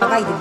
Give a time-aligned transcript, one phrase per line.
[0.00, 0.40] Bakaitik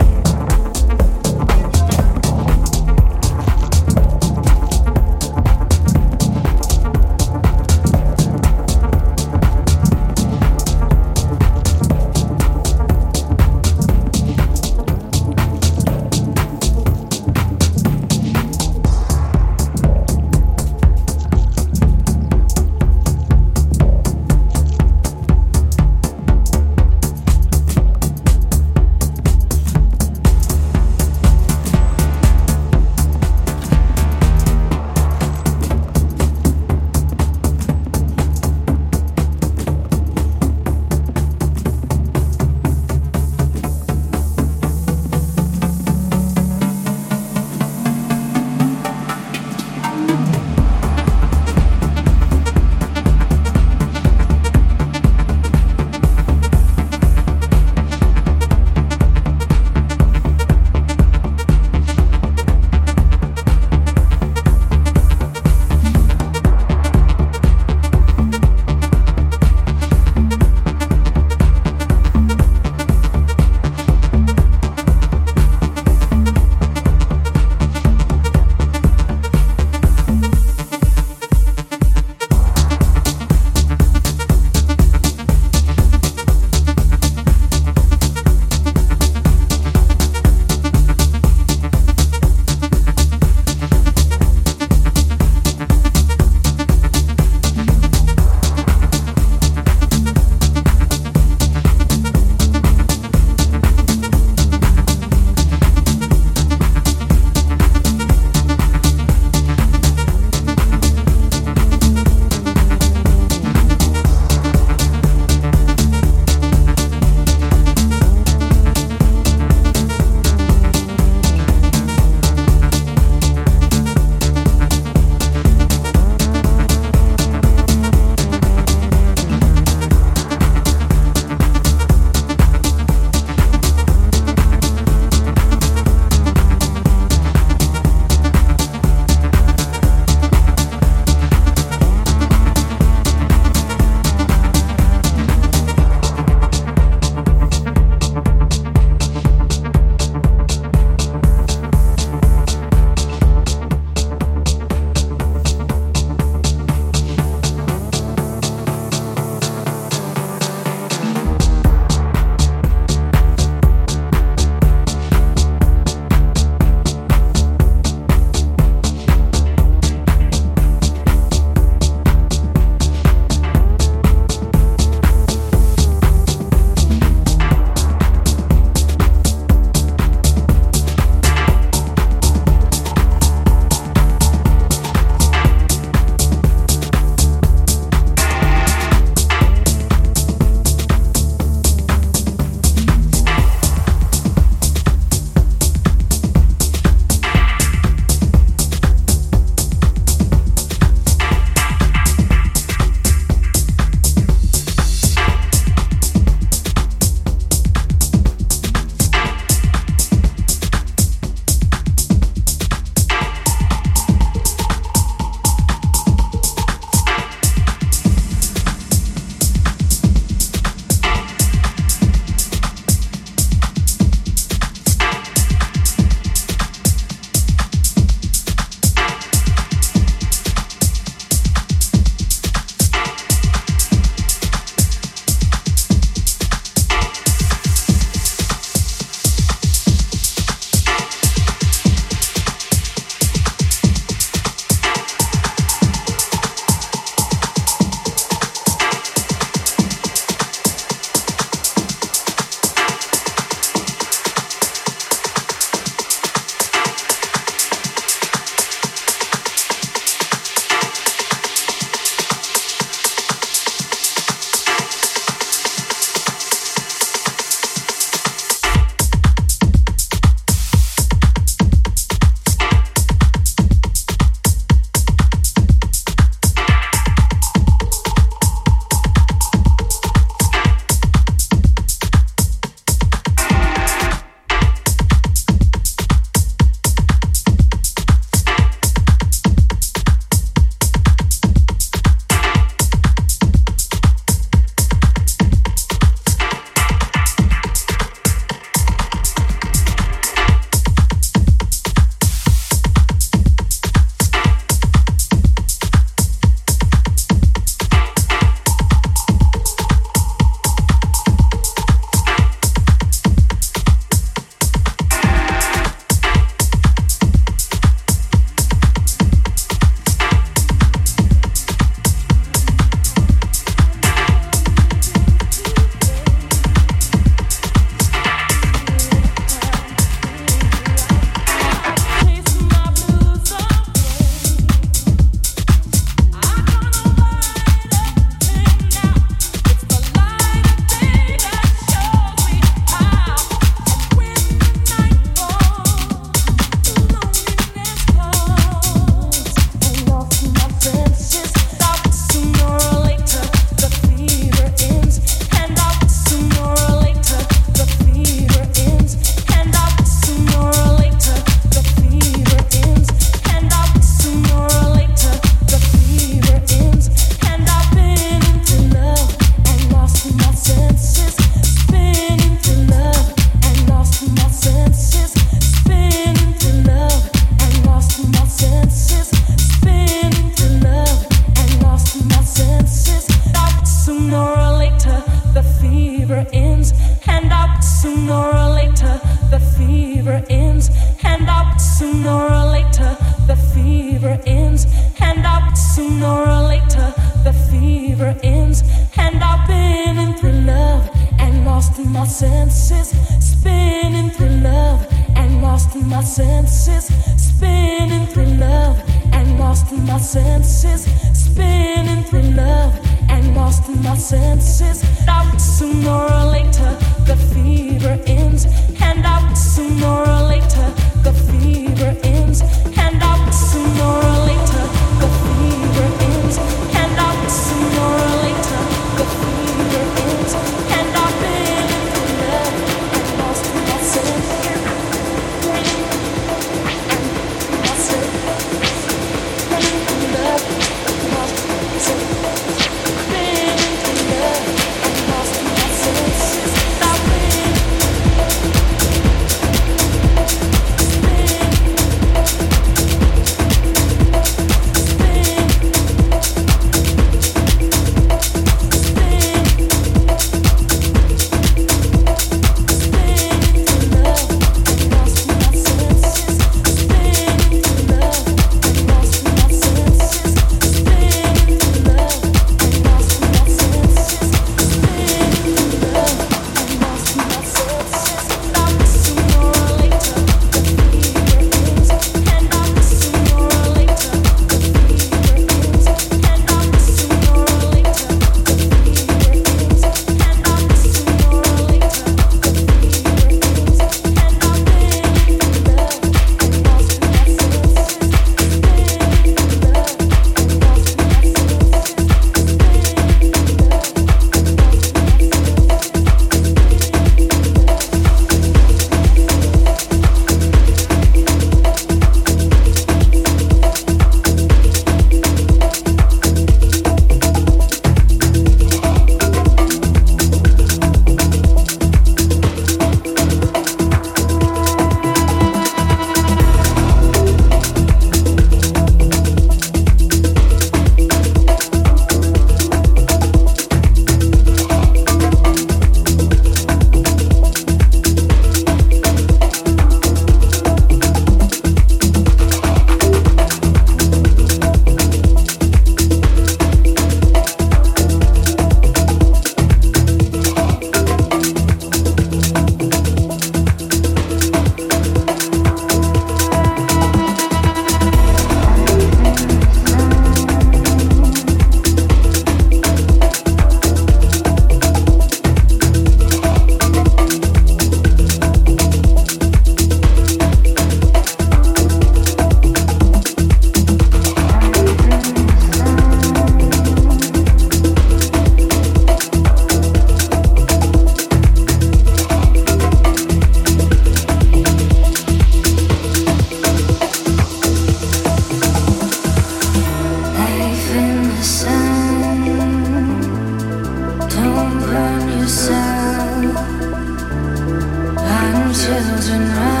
[599.01, 600.00] children.